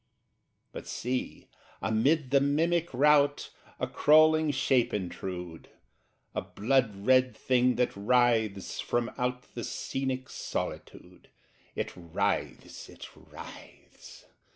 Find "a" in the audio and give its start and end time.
3.79-3.85, 6.33-6.41